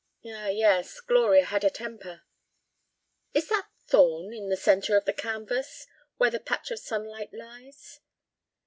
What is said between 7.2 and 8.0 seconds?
lies?"